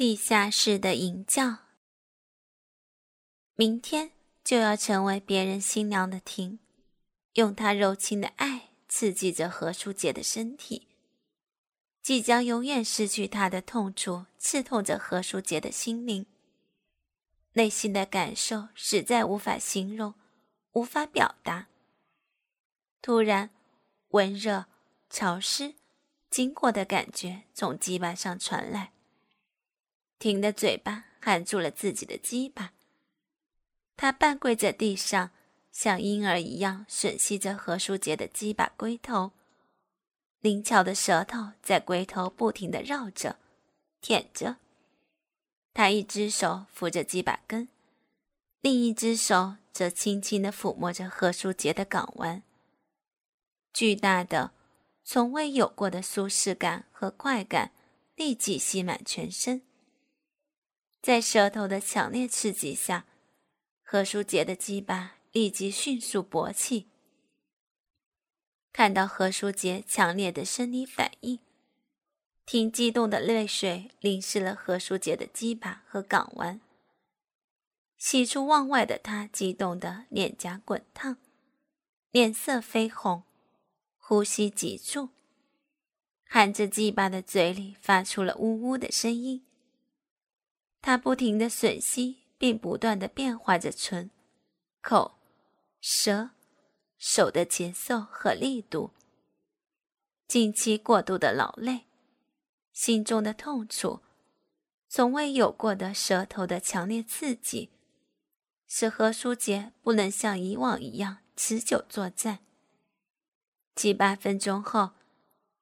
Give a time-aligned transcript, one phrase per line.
[0.00, 1.58] 地下室的淫叫。
[3.54, 6.58] 明天就要成为别人新娘的婷，
[7.34, 10.88] 用她柔情的爱刺激着何书杰的身体。
[12.00, 16.24] 即将永远失去他的痛楚，刺痛着何书杰的心灵。
[17.52, 20.14] 内心的感受实在无法形容，
[20.72, 21.68] 无法表达。
[23.02, 23.50] 突然，
[24.12, 24.64] 温热、
[25.10, 25.74] 潮湿、
[26.30, 28.94] 经过的感觉从鸡巴上传来。
[30.20, 32.74] 婷的嘴巴含住了自己的鸡巴，
[33.96, 35.30] 他半跪在地上，
[35.72, 39.32] 像婴儿一样吮吸着何书杰的鸡巴龟头，
[40.40, 43.38] 灵巧的舌头在龟头不停地绕着、
[44.02, 44.56] 舔着。
[45.72, 47.68] 他一只手扶着鸡巴根，
[48.60, 52.42] 另一只手则轻轻地抚摸着何书杰的睾丸。
[53.72, 54.52] 巨大的、
[55.02, 57.72] 从未有过的舒适感和快感
[58.16, 59.62] 立即吸满全身。
[61.02, 63.06] 在舌头的强烈刺激下，
[63.82, 66.88] 何书杰的鸡巴立即迅速勃起。
[68.70, 71.38] 看到何书杰强烈的生理反应，
[72.44, 76.60] 挺激动的泪水淋湿了何书杰的鸡巴和港湾。
[77.96, 81.16] 喜出望外的他激动的脸颊滚烫，
[82.10, 83.22] 脸色绯红，
[83.96, 85.08] 呼吸急促，
[86.24, 89.46] 含着鸡巴的嘴里发出了呜呜的声音。
[90.82, 94.10] 他不停的吮吸，并不断的变化着唇、
[94.80, 95.18] 口、
[95.80, 96.30] 舌、
[96.96, 98.92] 手的节奏和力度。
[100.26, 101.86] 近期过度的劳累，
[102.72, 104.00] 心中的痛楚，
[104.88, 107.70] 从未有过的舌头的强烈刺激，
[108.66, 112.38] 使何书杰不能像以往一样持久作战。
[113.76, 114.90] 七八分钟后，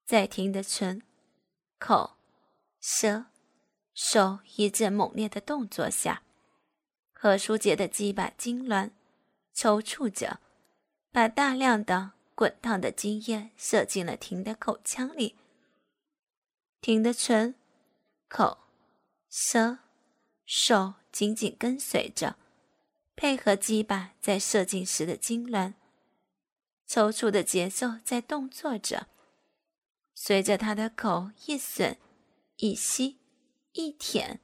[0.04, 1.02] 在停的唇、
[1.78, 2.16] 口、
[2.80, 3.26] 舌。
[4.00, 6.22] 手一阵猛烈的动作下，
[7.12, 8.92] 何书杰的鸡巴痉挛、
[9.52, 10.38] 抽搐着，
[11.10, 15.34] 把大量的滚烫的精液射进了婷的口腔里。
[16.80, 17.56] 婷的唇、
[18.28, 18.58] 口、
[19.28, 19.78] 舌、
[20.46, 22.36] 手紧紧跟随着，
[23.16, 25.74] 配合鸡巴在射精时的痉挛、
[26.86, 29.08] 抽搐的节奏在动作着，
[30.14, 31.96] 随着他的口一吮
[32.58, 33.17] 一吸。
[33.78, 34.40] 一舔，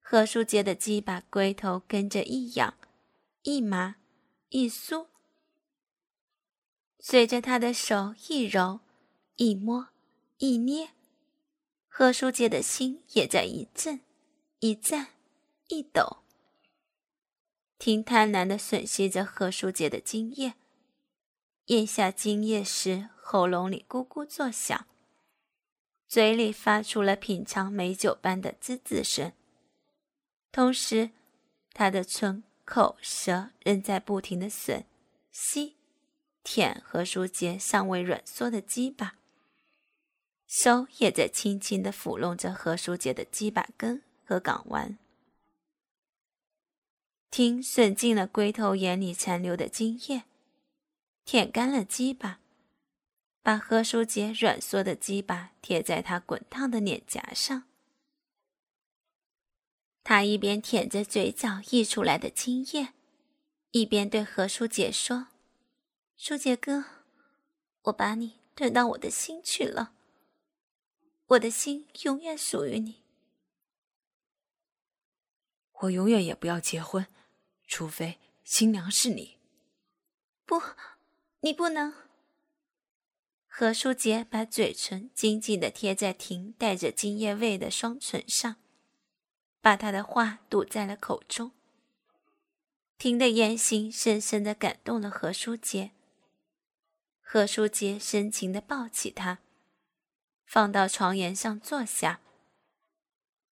[0.00, 2.78] 何书杰的鸡把龟头跟着一痒、
[3.42, 3.96] 一麻、
[4.50, 5.08] 一酥。
[7.00, 8.78] 随着他的手一揉、
[9.34, 9.88] 一摸、
[10.38, 10.90] 一捏，
[11.88, 13.98] 何书杰的心也在一震、
[14.60, 15.08] 一颤、
[15.66, 16.18] 一抖。
[17.76, 20.54] 听贪婪的吮吸着何书杰的精液，
[21.64, 24.86] 咽下精液时，喉咙里咕咕作响。
[26.06, 29.32] 嘴里发出了品尝美酒般的滋滋声，
[30.52, 31.10] 同时，
[31.72, 34.84] 他的唇、口、舌仍在不停的吮、
[35.32, 35.76] 吸、
[36.44, 39.16] 舔何书杰尚未软缩的鸡巴，
[40.46, 44.96] 手也在轻轻的抚弄着何书杰的鸡巴根和港湾。
[47.30, 50.22] 听吮尽了龟头眼里残留的精液，
[51.24, 52.38] 舔干了鸡巴。
[53.44, 57.64] 把何书杰软缩的鸡巴贴在他滚烫的脸颊上，
[60.02, 62.94] 他一边舔着嘴角溢出来的精液，
[63.72, 65.28] 一边对何书杰说
[66.16, 66.86] ：“书杰哥，
[67.82, 69.92] 我把你吞到我的心去了，
[71.26, 73.02] 我的心永远属于你。
[75.82, 77.06] 我永远也不要结婚，
[77.66, 79.36] 除非新娘是你。
[80.46, 80.62] 不，
[81.40, 81.92] 你不能。”
[83.56, 88.56] 何书杰把嘴唇紧紧地贴在婷带着精液味的双唇上，
[89.60, 91.52] 把他的话堵在了口中。
[92.98, 95.92] 婷的言行深深地感动了何书杰。
[97.20, 99.38] 何书杰深情地抱起她，
[100.44, 102.18] 放到床沿上坐下。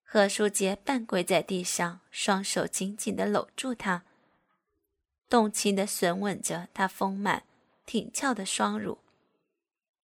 [0.03, 4.03] 何书杰半跪在地上，双手紧紧地搂住她，
[5.29, 7.45] 动情地吮吻着她丰满
[7.87, 8.99] 挺翘的双乳。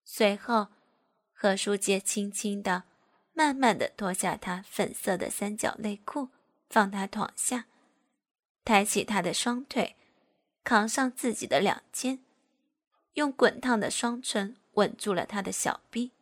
[0.04, 0.68] 随后，
[1.32, 2.84] 何书杰轻轻的、
[3.32, 6.28] 慢慢的脱下他粉色的三角内裤，
[6.68, 7.66] 放他躺下，
[8.64, 9.96] 抬起他的双腿，
[10.62, 12.22] 扛上自己的两肩，
[13.14, 16.12] 用滚烫的双唇吻住了他的小臂。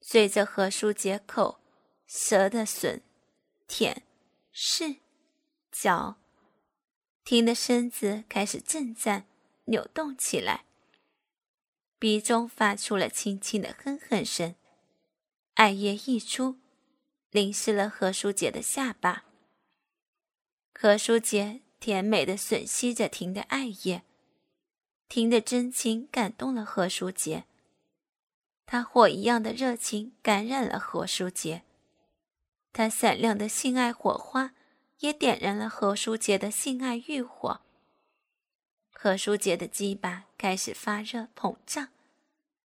[0.00, 1.60] 随着何书杰口、
[2.06, 3.00] 舌的吮、
[3.66, 4.02] 舔、
[4.54, 4.98] 舐、
[5.72, 6.16] 嚼，
[7.24, 9.26] 婷的身子开始震颤、
[9.64, 10.64] 扭动起来。
[12.00, 14.54] 鼻中发出了轻轻的哼哼声，
[15.52, 16.56] 艾叶溢出，
[17.30, 19.26] 淋湿了何书杰的下巴。
[20.72, 24.02] 何书杰甜美的吮吸着婷的艾叶，
[25.10, 27.44] 婷的真情感动了何书杰。
[28.64, 31.64] 他火一样的热情感染了何书杰，
[32.72, 34.54] 他闪亮的性爱火花
[35.00, 37.60] 也点燃了何书杰的性爱欲火。
[38.92, 41.88] 何书杰的鸡巴开始发热膨胀，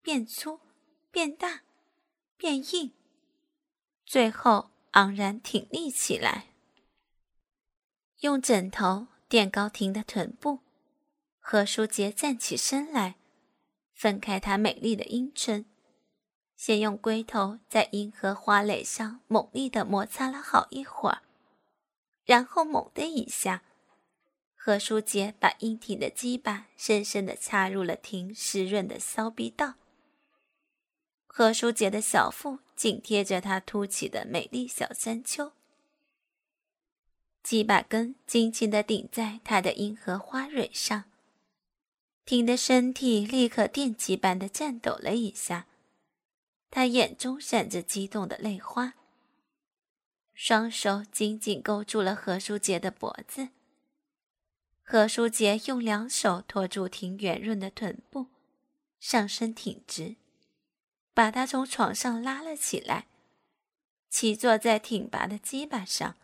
[0.02, 0.60] 变粗、
[1.10, 1.62] 变大、
[2.36, 2.92] 变硬，
[4.06, 6.48] 最后昂然挺立起来。
[8.20, 10.60] 用枕头垫高婷的臀部，
[11.40, 13.16] 何书杰站起身来，
[13.94, 15.66] 分开她美丽的阴唇，
[16.56, 21.22] 先用龟头在阴核花蕾上猛力的摩擦了好一会儿，
[22.26, 23.64] 然后猛的一下，
[24.68, 29.76] 何书杰把阴挺的鸡巴深深的插入了婷湿润的骚逼道。
[31.28, 35.52] 何书杰的小腹紧贴着她凸起的美丽小山丘。
[37.44, 41.04] 鸡巴根轻轻地顶在他的阴核花蕊上，
[42.26, 45.68] 婷的身体立刻电击般的颤抖了一下，
[46.72, 48.96] 她眼中闪着激动的泪花，
[50.34, 53.50] 双手紧紧勾住了何书杰的脖子。
[54.88, 58.28] 何书杰用两手托住婷圆润的臀部，
[59.00, 60.16] 上身挺直，
[61.12, 63.08] 把她从床上拉了起来，
[64.12, 66.16] 骑坐在挺拔的鸡巴上。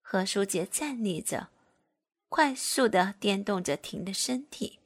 [0.00, 1.48] 何书杰站立着，
[2.28, 4.78] 快速的颠动着婷的身体，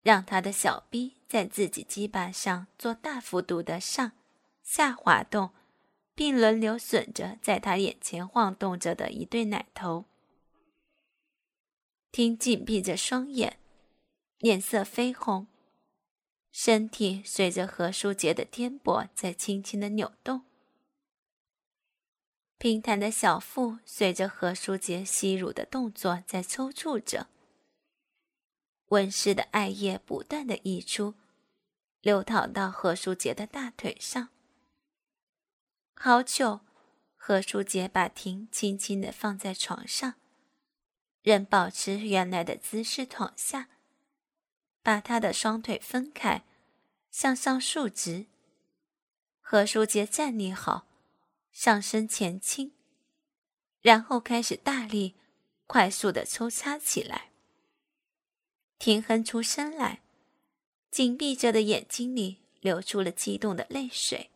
[0.00, 4.12] 让他的小臂在自己鸡巴上做大幅度的上
[4.62, 5.50] 下滑动，
[6.14, 10.06] 并轮流吮着在他眼前晃动着的一对奶头。
[12.10, 13.58] 婷紧闭着双眼，
[14.38, 15.46] 脸色绯红，
[16.50, 20.42] 身体随着何书杰的颠簸在轻轻的扭动。
[22.56, 27.28] 平坦的小腹随着何书杰吸乳的动作在抽搐着，
[28.88, 31.14] 温湿的艾叶不断的溢出，
[32.00, 34.30] 流淌到何书杰的大腿上。
[35.94, 36.60] 好久，
[37.16, 40.14] 何书杰把婷轻轻的放在床上，
[41.28, 43.68] 仍保持原来的姿势躺下，
[44.82, 46.42] 把他的双腿分开，
[47.10, 48.24] 向上竖直。
[49.42, 50.86] 何书杰站立好。
[51.52, 52.72] 上身前倾，
[53.82, 55.16] 然后开始大力、
[55.66, 57.30] 快速的抽插起来。
[58.78, 60.00] 婷哼出声来，
[60.90, 64.30] 紧闭着的眼睛里流出了激动的泪水。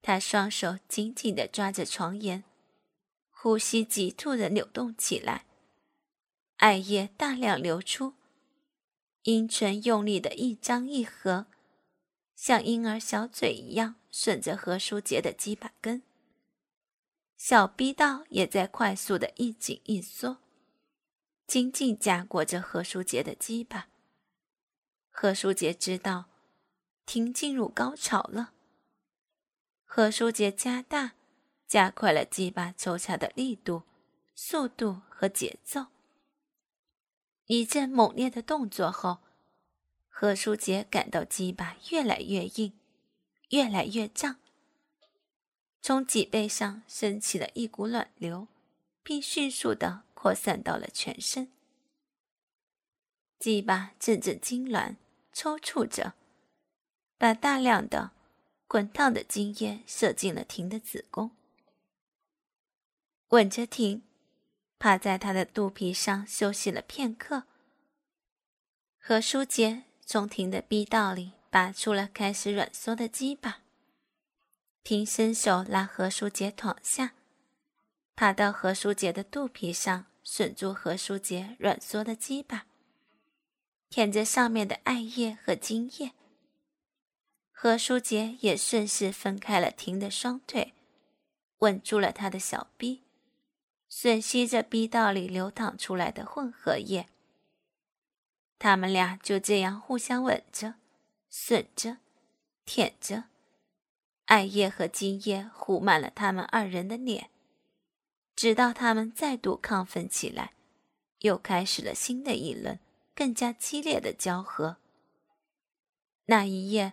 [0.00, 2.44] 他双手紧紧的抓着床沿，
[3.30, 5.44] 呼吸急促的扭动起来，
[6.62, 8.14] 艾叶大量流出，
[9.24, 11.46] 阴唇用力的一张一合，
[12.36, 16.04] 像婴儿小嘴一样顺着何书杰的鸡巴根。
[17.36, 20.36] 小逼道也在快速的一紧一缩，
[21.48, 23.88] 紧紧夹裹着何书杰的鸡巴。
[25.10, 26.26] 何书杰知道，
[27.04, 28.52] 婷进入高潮了。
[29.84, 31.14] 何书杰加大、
[31.66, 33.82] 加快了鸡巴抽插的力度、
[34.36, 35.86] 速度和节奏。
[37.54, 39.18] 一阵猛烈的动作后，
[40.08, 42.72] 何书杰感到鸡巴越来越硬，
[43.50, 44.36] 越来越胀。
[45.82, 48.48] 从脊背上升起了一股暖流，
[49.02, 51.52] 并迅速的扩散到了全身。
[53.38, 54.96] 鸡巴阵阵痉挛，
[55.34, 56.14] 抽搐着，
[57.18, 58.12] 把大量的
[58.66, 61.30] 滚烫的精液射进了婷的子宫。
[63.28, 64.02] 吻着婷，
[64.78, 67.44] 趴在她的肚皮上休息了片刻。
[69.04, 73.58] 何书杰从婷的逼道里拔出了开始软缩的鸡巴。
[74.84, 77.14] 婷伸手拉何书杰躺下，
[78.14, 82.66] 爬到何书杰的肚皮上，吮住何书杰软缩的鸡巴，
[83.90, 86.12] 舔着上面的艾叶和精液。
[87.50, 90.74] 何书杰也顺势分开了婷的双腿，
[91.58, 93.02] 稳住了他的小臂，
[93.90, 97.08] 吮吸着逼道里流淌出来的混合液。
[98.62, 100.74] 他们俩就这样互相吻着、
[101.28, 101.96] 吮着、
[102.64, 103.24] 舔着。
[104.26, 107.28] 艾叶和金叶糊满了他们二人的脸，
[108.36, 110.52] 直到他们再度亢奋起来，
[111.22, 112.78] 又开始了新的一轮
[113.16, 114.76] 更加激烈的交合。
[116.26, 116.92] 那一夜，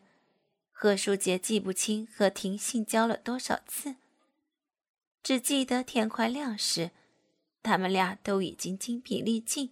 [0.71, 3.97] 何书杰记不清和婷性交了多少次，
[5.21, 6.89] 只记得天快亮时，
[7.61, 9.71] 他们俩都已经精疲力尽，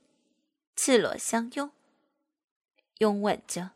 [0.76, 1.72] 赤裸相拥，
[3.00, 3.72] 拥吻着，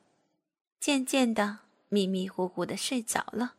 [0.79, 1.59] 渐渐的
[1.89, 3.55] 迷迷糊糊的睡着了。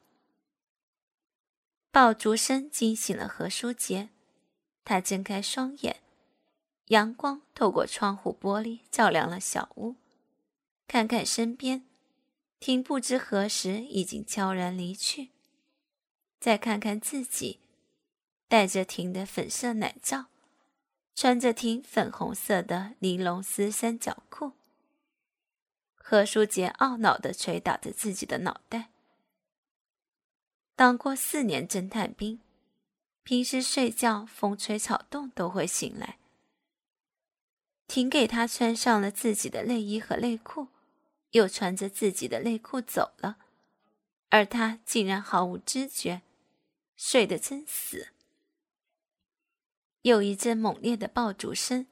[1.91, 4.09] 爆竹声惊醒了何书杰，
[4.85, 6.01] 他睁开双眼，
[6.87, 9.97] 阳光透过窗户玻璃照亮了小屋，
[10.89, 11.87] 看看身边，
[12.59, 15.31] 婷不知何时已经悄然离去，
[16.41, 17.61] 再看看自己，
[18.49, 20.27] 戴着婷的粉色奶罩，
[21.15, 24.53] 穿着婷粉红色的尼龙丝三角裤，
[26.05, 28.91] 何书杰懊恼地捶打着自己的脑袋。
[30.75, 32.41] 当过四年侦探兵，
[33.23, 36.19] 平时睡觉风吹草动都会醒来。
[37.87, 40.69] 婷给他穿上了自己的内衣和内裤，
[41.31, 43.37] 又穿着自己的内裤走了，
[44.31, 46.23] 而他竟然毫无知觉，
[46.97, 48.09] 睡得真死。
[50.03, 51.87] 有一阵猛烈的爆竹声，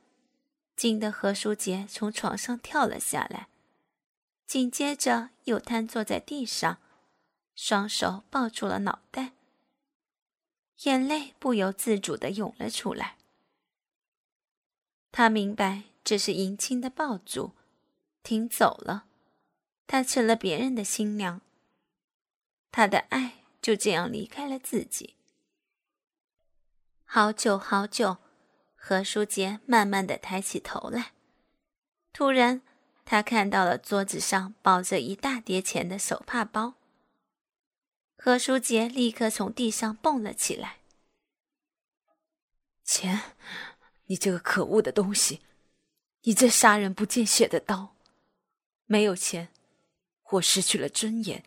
[0.74, 3.48] 惊得何书杰从床上跳了下来，
[4.50, 6.78] 紧接着又瘫坐在地上。
[7.54, 9.30] 双手抱住了脑袋，
[10.83, 13.16] 眼泪不由自主的涌了出来。
[15.12, 17.52] 他明白这是迎亲的爆竹，
[18.25, 19.04] 停走了，
[19.87, 21.40] 他成了别人的新娘。
[22.73, 25.14] 他的爱就这样离开了自己。
[27.04, 28.16] 好久好久，
[28.75, 31.12] 何书杰慢慢的抬起头来，
[32.12, 32.62] 突然，
[33.10, 36.74] 他看到了桌子上抱着一大叠钱的手帕包。
[38.16, 40.76] 何书杰立刻从地上蹦了起来。
[42.84, 43.20] 钱，
[44.06, 45.40] 你这个可恶的东西！
[46.22, 47.96] 你这杀人不见血的刀！
[48.86, 49.48] 没有钱，
[50.30, 51.42] 我失去了尊严，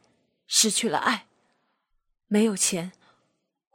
[0.46, 1.28] 失去了爱。
[2.28, 2.92] 没有钱，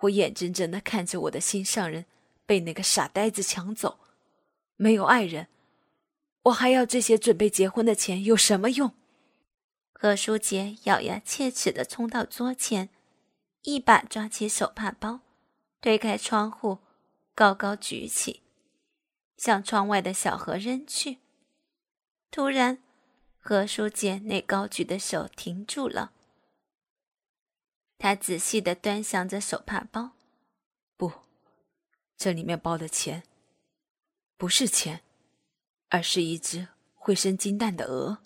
[0.00, 2.04] 我眼睁睁的看着我的心上人
[2.44, 3.98] 被那个傻呆子抢走。
[4.76, 5.48] 没有爱人，
[6.44, 8.94] 我还要这些准备结婚的钱有什么用？
[9.92, 12.88] 何书杰咬牙切齿地冲到桌前，
[13.62, 15.20] 一把抓起手帕包，
[15.80, 16.78] 推开窗户，
[17.34, 18.42] 高高举起，
[19.36, 21.18] 向窗外的小河扔去。
[22.30, 22.78] 突然，
[23.38, 26.12] 何书杰那高举的手停住了。
[27.98, 30.12] 他仔细地端详着手帕包，
[30.96, 31.12] 不，
[32.16, 33.24] 这里面包的钱，
[34.36, 35.02] 不是钱，
[35.88, 38.18] 而是一只会生金蛋的鹅。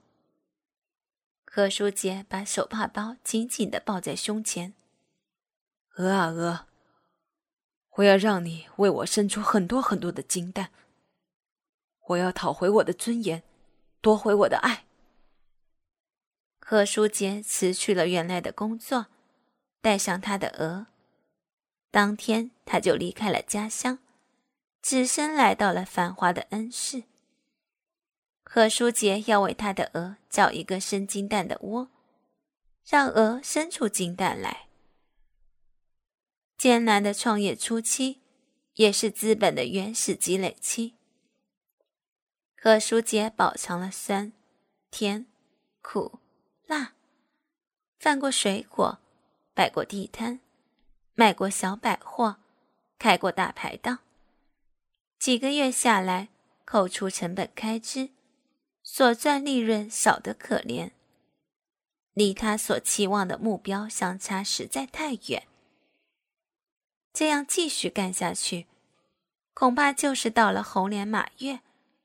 [1.45, 4.75] 何书杰把手帕包紧紧的抱在胸前。
[5.97, 6.67] 鹅啊鹅，
[7.97, 10.71] 我要让你为我生出很多很多的金蛋。
[12.09, 13.43] 我要讨回我的尊严，
[14.01, 14.87] 夺回我的爱。
[16.59, 19.09] 何书杰辞去了原来的工作，
[19.83, 20.87] 带上他的鹅，
[21.91, 23.99] 当天他就离开了家乡，
[24.81, 27.05] 只身来到了繁华的恩市。
[28.55, 31.89] 何书杰要为他的鹅找一个生金蛋的窝，
[32.85, 34.69] 让鹅生出金蛋来。
[36.59, 38.21] 艰难的创业初期，
[38.75, 40.97] 也是资本的原始积累期。
[42.61, 44.35] 何书杰饱尝了酸、
[44.91, 45.25] 甜、
[45.81, 46.19] 苦、
[46.67, 46.93] 辣，
[47.99, 48.99] 贩过水果，
[49.55, 50.41] 摆过地摊，
[51.15, 52.37] 卖过小百货，
[52.99, 54.01] 开过大排档。
[55.19, 56.29] 几个月下来，
[56.67, 58.11] 扣除成本开支。
[58.95, 60.91] 所赚利润少得可怜，
[62.13, 65.49] 离他所期望的目标相差实在太远。
[67.15, 68.67] 这样继续干下去，
[69.55, 71.61] 恐怕就是到了猴年马月，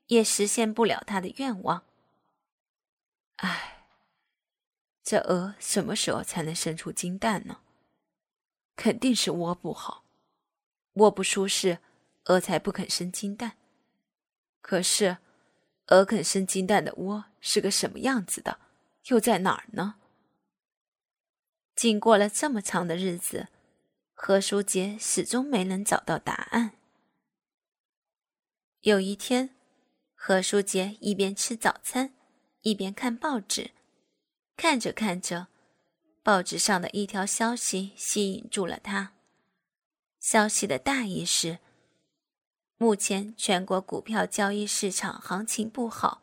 [0.06, 1.84] 也实现不了他的愿望。
[3.36, 3.84] 唉，
[5.04, 7.60] 这鹅什么时候才能生出金蛋呢？
[8.76, 10.04] 肯定是窝不好，
[10.94, 11.80] 窝不舒适，
[12.24, 13.58] 鹅才不肯生金蛋。
[14.62, 15.18] 可是。
[15.88, 18.58] 鹅肯生金蛋的窝是个什么样子的？
[19.06, 19.94] 又在哪儿呢？
[21.74, 23.48] 经过了这么长的日子，
[24.12, 26.72] 何书杰始终没能找到答案。
[28.80, 29.56] 有一天，
[30.14, 32.12] 何书杰一边吃早餐，
[32.60, 33.70] 一边看报纸，
[34.56, 35.46] 看着看着，
[36.22, 39.14] 报纸上的一条消息吸引住了他。
[40.20, 41.60] 消息的大意是。
[42.80, 46.22] 目前全国股票交易市场行情不好，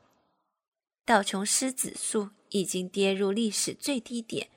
[1.04, 4.50] 道琼斯指数已经跌入历史最低点。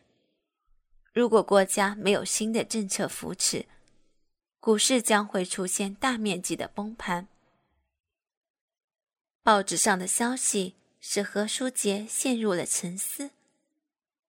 [1.13, 3.67] 如果国家没有新的政策扶持，
[4.61, 7.27] 股市将会出现大面积的崩盘。
[9.43, 13.33] 报纸上的消息使何书杰陷入了沉思。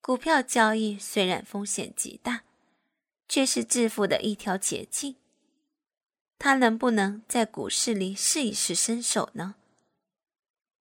[0.01, 2.45] 股票交易虽然风险极大，
[3.27, 5.18] 却是致富的一条捷径。
[6.39, 9.55] 他能不能在股市里试一试身手呢？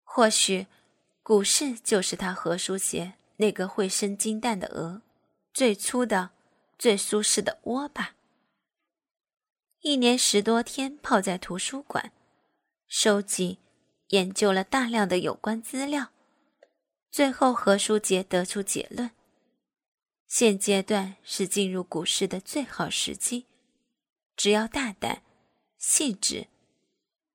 [0.04, 0.68] 或许，
[1.22, 5.02] 股市就是他何书杰那个会生金蛋的鹅，
[5.52, 6.30] 最初的、
[6.78, 8.14] 最舒适的窝吧。
[9.80, 12.12] 一年十多天泡在图书馆，
[12.86, 13.58] 收集、
[14.08, 16.10] 研究了大量的有关资料，
[17.10, 19.10] 最后何书杰得出结论：
[20.28, 23.46] 现阶段是进入股市的最好时机，
[24.36, 25.22] 只要大胆、
[25.78, 26.48] 细致，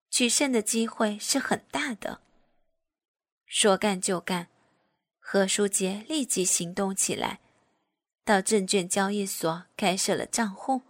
[0.09, 2.19] 取胜的机会是很大的。
[3.45, 4.49] 说干就干，
[5.19, 7.39] 何书杰立即行动起来，
[8.25, 10.81] 到证券交易所开设了账户。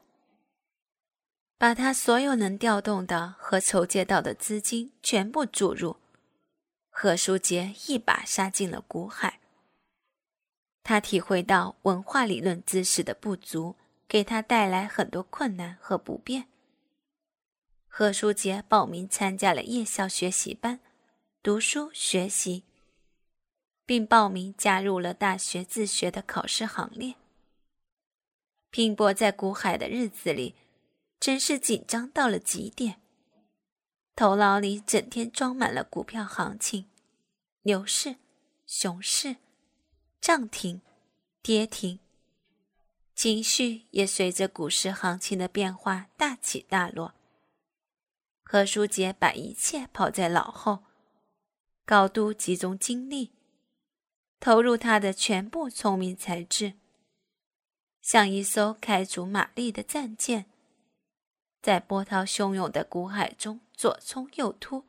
[1.57, 5.98] 把他所有能调动的和筹借到的资金全部注入，
[6.89, 9.39] 何书杰一把杀进了股海。
[10.81, 13.75] 他体会到文化理论知识的不足，
[14.07, 16.48] 给他带来很多困难和不便。
[17.95, 20.79] 何书杰报名参加了夜校学习班，
[21.43, 22.63] 读书学习，
[23.85, 27.13] 并报名加入了大学自学的考试行列。
[28.71, 30.55] 拼搏在股海的日子里。
[31.19, 33.00] 真是紧张到了极点，
[34.15, 36.89] 头脑里整天装满了股票行情、
[37.62, 38.15] 牛市、
[38.65, 39.35] 熊市、
[40.19, 40.81] 涨停、
[41.43, 42.00] 跌停，
[43.15, 47.13] 情绪也随着股市行情的变化大起大落。
[48.43, 50.83] 何书杰把一切抛在脑后，
[51.85, 53.31] 高度集中精力，
[54.39, 56.73] 投入他的全部聪明才智，
[58.01, 60.45] 像一艘开足马力的战舰。
[61.62, 64.83] 在波涛汹涌的股海中左冲右突，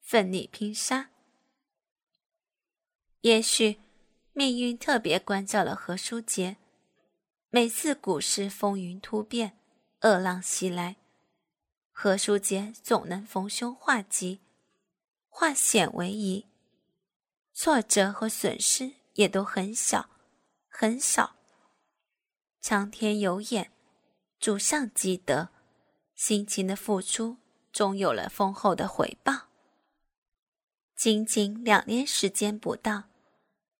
[0.00, 1.10] 奋力拼杀。
[3.22, 3.80] 也许
[4.32, 6.56] 命运特别关照了何书杰，
[7.50, 9.58] 每次股市风云突变、
[10.02, 10.96] 恶浪袭来，
[11.96, 14.40] 何书杰总能逢凶化吉，
[15.28, 16.44] 化险为夷，
[17.54, 20.10] 挫折和损失也都很小
[20.68, 21.36] 很少。
[22.60, 23.70] 苍天有眼，
[24.40, 25.48] 主上积德。
[26.16, 27.38] 辛勤的付出
[27.72, 29.48] 终有了丰厚的回报。
[30.96, 33.04] 仅仅两年时间不到，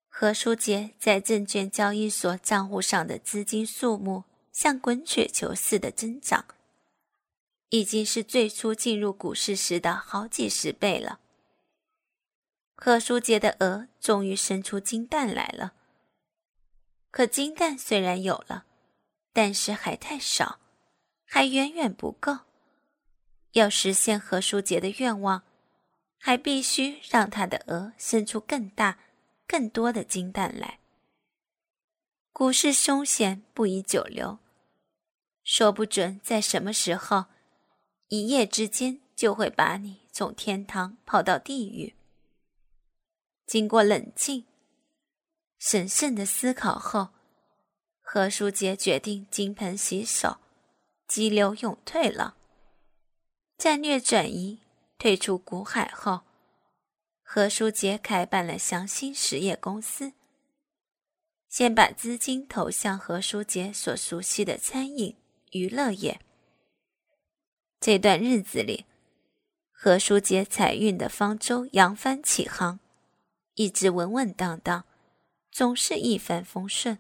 [0.09, 6.45] 何书杰在证券交易所账户上的资金数目像滚雪球似的增长，
[7.75, 11.19] 已经是最初进入股市时的好几十倍了。
[12.77, 15.73] 何书杰的鹅终于生出金蛋来了。
[17.11, 18.65] 可金蛋虽然有了，
[19.33, 20.61] 但是还太少。
[21.25, 22.39] 还远远不够，
[23.53, 25.43] 要实现何书杰的愿望，
[26.19, 29.01] 还必须让他的鹅生出更大、
[29.49, 30.79] 更多的金蛋来。
[32.33, 34.39] 股市凶险，不宜久留，
[35.43, 37.25] 说不准在什么时候，
[38.09, 41.95] 一夜之间就会把你从天堂抛到地狱。
[43.47, 44.45] 经过冷静、
[45.59, 47.09] 审慎的思考后，
[48.01, 50.39] 何书杰决定金盆洗手。
[51.07, 52.35] 急流勇退了，
[53.59, 54.61] 战略转移，
[54.99, 56.23] 退出股海后，
[57.23, 60.15] 何书杰开办了祥兴实业公司。
[61.49, 65.15] 先把资金投向何书杰所熟悉的餐饮
[65.53, 66.21] 娱乐业。
[67.85, 68.87] 这段日子里，
[69.71, 72.81] 何书杰财运的方舟扬帆起航，
[73.57, 74.87] 一直稳稳当当，
[75.53, 76.99] 总是一帆风顺。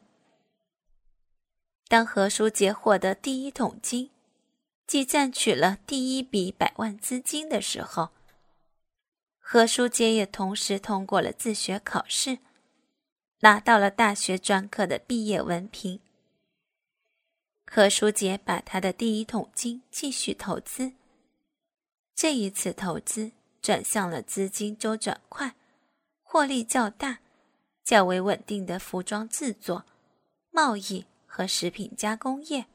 [1.88, 4.10] 当何书杰获得第一桶金，
[4.86, 8.10] 即赚取了第一笔百万资金的时候，
[9.38, 12.40] 何书杰也同时通过了自学考试，
[13.40, 16.00] 拿到了大学专科的毕业文凭。
[17.66, 20.92] 何书杰把他的第一桶金继续投资，
[22.14, 25.54] 这一次投资转向了资金周转快、
[26.22, 27.20] 获利较大、
[27.82, 29.84] 较为稳定的服装制作、
[30.50, 31.06] 贸易。
[31.36, 32.66] 和食品加工业，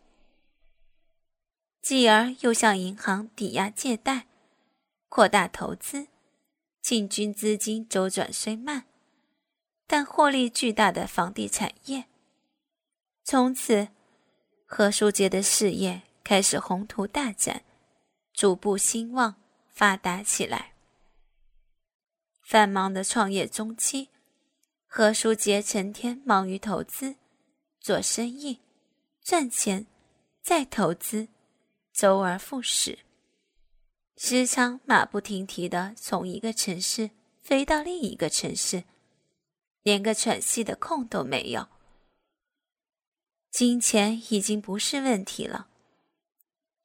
[1.81, 4.27] 继而又向银行抵押借贷，
[5.07, 6.09] 扩大投资，
[6.81, 8.83] 进军资金周转虽慢，
[9.87, 12.07] 但获利巨大的房地产业。
[13.23, 13.87] 从此，
[14.71, 17.63] 何书杰的事业开始宏图大展，
[18.33, 19.33] 逐步兴旺
[19.67, 20.73] 发达起来。
[22.43, 24.09] 繁忙的创业中期，
[24.85, 27.15] 何书杰成天忙于投资。
[27.79, 28.59] 做生意，
[29.23, 29.87] 赚钱，
[30.43, 31.29] 再投资，
[31.91, 32.99] 周而复始，
[34.17, 37.09] 时常马不停蹄的从一个城市
[37.41, 38.83] 飞到另一个城市，
[39.81, 41.67] 连个喘息的空都没有。
[43.51, 45.67] 金钱已经不是问题了，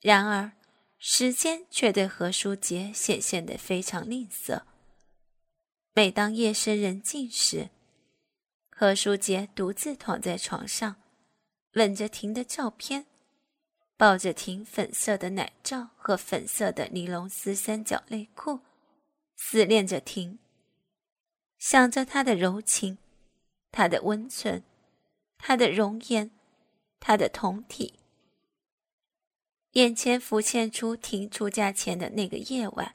[0.01, 0.53] 然而
[0.99, 4.63] 时间却对何书杰显现得非常吝啬。
[5.93, 7.69] 每当夜深人静时，
[8.71, 10.97] 何书杰独自躺在床上，
[11.75, 13.07] 吻着婷的照片，
[13.97, 18.61] 抱着婷粉色的奶罩和粉色的尼龙丝三角内裤，
[19.37, 20.39] 思念着婷，
[21.59, 22.99] 想着她的柔情，
[23.71, 24.65] 她的温存，
[25.39, 26.31] 她的容颜，
[27.07, 28.01] 他的酮体。
[29.73, 32.95] 眼前浮现出婷出嫁前的那个夜晚，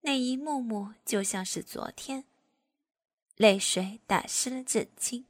[0.00, 2.24] 那一幕幕就像是昨天，
[3.36, 5.24] 泪水打湿了枕巾。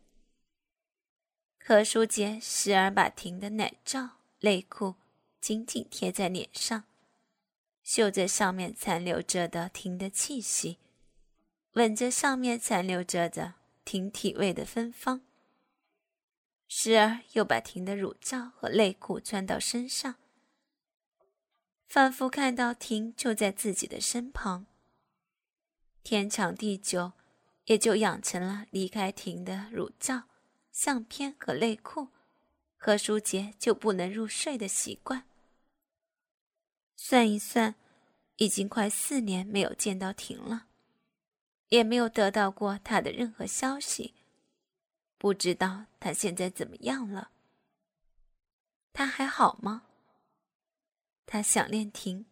[1.58, 4.10] 何书杰时而把婷的奶罩。
[4.42, 4.94] 内裤
[5.38, 6.84] 紧紧贴在脸上，
[7.82, 10.78] 嗅着上面残留着的婷的气息，
[11.72, 15.20] 闻着上面残留着的婷体味的芬芳。
[16.72, 20.14] 时而又把婷的乳罩和内裤穿到身上，
[21.88, 24.66] 仿佛看到婷就在自己的身旁。
[26.04, 27.12] 天长地久，
[27.64, 30.28] 也就养成了离开婷的乳罩、
[30.70, 32.10] 相片和内裤。
[32.76, 35.24] 何书杰就不能入睡的习惯。
[36.94, 37.74] 算一算，
[38.36, 40.68] 已经快四年没有见到婷了，
[41.70, 44.14] 也没有得到过她的任何消息，
[45.20, 47.30] 不知道他现在怎么样了。
[48.94, 49.86] 他还好吗？
[51.26, 52.24] 他想念婷，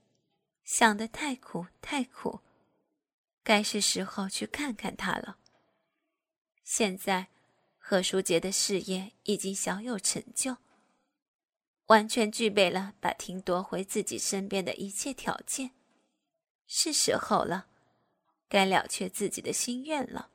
[0.65, 2.41] 想得太苦太苦，
[3.43, 5.39] 该是时候去看看她了。
[6.65, 7.29] 现在。
[7.91, 10.59] 何书杰的事业已经小有成就，
[11.87, 15.71] 完全具备了把婷夺回自己身边的一切条件，
[16.67, 17.69] 是时候了，
[18.47, 20.31] 该了却自己的心愿了。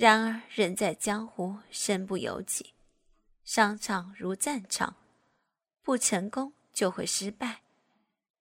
[0.00, 2.72] 然而，人在江湖，身不由己，
[3.44, 4.96] 商场如战场，
[5.82, 7.60] 不成功就会失败，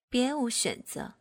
[0.08, 1.15] 别无选择。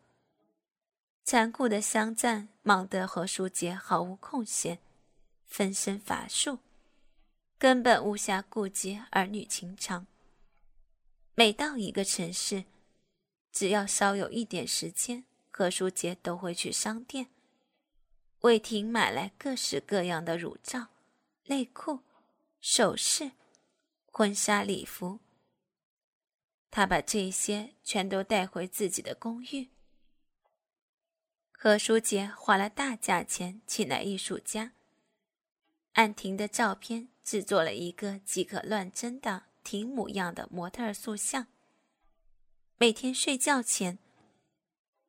[1.25, 4.79] 残酷的商战，忙得何书杰毫无空闲。
[5.45, 6.61] 分身乏术，
[7.59, 10.07] 根本无暇顾及儿女情长。
[11.35, 12.65] 每到一个城市，
[13.51, 17.27] 只要稍有一点时间，何书杰都会去商店，
[18.41, 20.89] 为婷买来各式各样的乳罩、
[21.47, 22.01] 内裤、
[22.61, 23.33] 首饰、
[24.07, 25.21] 婚纱礼服。
[26.71, 29.71] 他把这些全都带回自己的公寓。
[31.51, 34.75] 何书杰花了大价钱请来艺术家。
[35.95, 41.49] 按婷的照片制作了一个即可乱真的婷模样的模特塑像。
[42.77, 43.99] 每天睡觉前，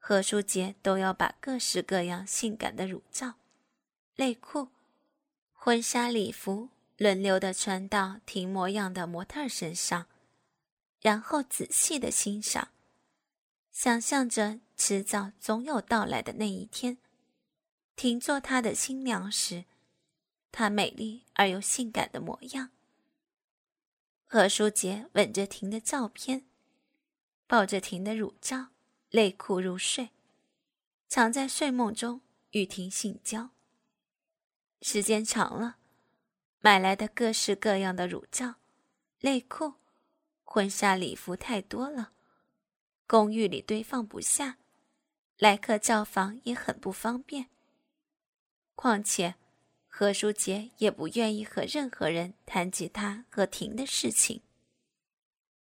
[0.02, 3.36] 何书杰都要把各式各样性感的乳罩、
[4.16, 4.70] 内裤、
[5.54, 10.08] 婚纱礼服轮流的穿到婷模样的模特身上，
[11.02, 12.70] 然后仔细的欣赏，
[13.72, 16.98] 想象着迟早总有到来的那一天，
[17.96, 19.66] 婷做他的新娘时。
[20.52, 22.72] 她美丽而又性感的模样。
[24.26, 26.46] 何书杰吻着婷的照片，
[27.46, 28.70] 抱着婷的乳罩、
[29.12, 30.10] 内裤入睡，
[31.08, 33.50] 常在睡梦中与婷性交。
[34.82, 35.78] 时间长了，
[36.60, 38.56] 买来的各式各样的乳罩、
[39.22, 39.74] 内裤、
[40.44, 42.12] 婚纱礼服太多了，
[43.08, 44.58] 公寓里堆放不下，
[45.38, 47.50] 来客造访也很不方便。
[48.76, 49.36] 况且。
[49.92, 54.42] 何书杰也不愿意和任何人谈及他和婷的事情。